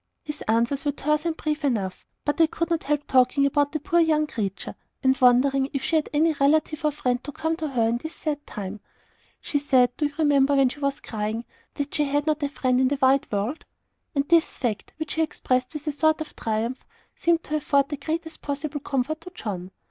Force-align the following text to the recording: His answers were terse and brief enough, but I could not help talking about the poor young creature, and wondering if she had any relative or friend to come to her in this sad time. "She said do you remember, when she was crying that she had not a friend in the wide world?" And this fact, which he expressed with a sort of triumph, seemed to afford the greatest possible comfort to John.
His 0.23 0.41
answers 0.47 0.83
were 0.83 0.93
terse 0.93 1.25
and 1.25 1.37
brief 1.37 1.63
enough, 1.63 2.07
but 2.25 2.41
I 2.41 2.47
could 2.47 2.71
not 2.71 2.85
help 2.85 3.05
talking 3.05 3.45
about 3.45 3.71
the 3.71 3.79
poor 3.79 3.99
young 3.99 4.25
creature, 4.25 4.73
and 5.03 5.15
wondering 5.21 5.69
if 5.73 5.83
she 5.83 5.95
had 5.95 6.09
any 6.11 6.33
relative 6.33 6.83
or 6.83 6.89
friend 6.91 7.23
to 7.23 7.31
come 7.31 7.55
to 7.57 7.67
her 7.67 7.87
in 7.87 7.97
this 7.97 8.15
sad 8.15 8.47
time. 8.47 8.79
"She 9.41 9.59
said 9.59 9.95
do 9.97 10.07
you 10.07 10.13
remember, 10.17 10.55
when 10.55 10.69
she 10.69 10.79
was 10.79 11.01
crying 11.01 11.45
that 11.75 11.93
she 11.93 12.05
had 12.05 12.25
not 12.25 12.41
a 12.41 12.49
friend 12.49 12.81
in 12.81 12.87
the 12.87 12.97
wide 12.99 13.31
world?" 13.31 13.63
And 14.15 14.27
this 14.27 14.57
fact, 14.57 14.91
which 14.97 15.13
he 15.13 15.21
expressed 15.21 15.71
with 15.73 15.85
a 15.85 15.91
sort 15.91 16.19
of 16.19 16.35
triumph, 16.35 16.83
seemed 17.13 17.43
to 17.43 17.57
afford 17.57 17.89
the 17.89 17.97
greatest 17.97 18.41
possible 18.41 18.79
comfort 18.79 19.21
to 19.21 19.31
John. 19.35 19.69